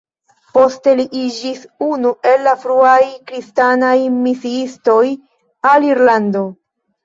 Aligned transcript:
Poste 0.53 0.93
li 0.99 1.03
iĝis 1.23 1.59
unu 1.89 2.15
el 2.31 2.41
la 2.49 2.55
fruaj 2.65 2.97
kristanaj 3.29 3.95
misiistoj 4.27 5.07
al 5.75 5.91
Irlando. 5.95 6.47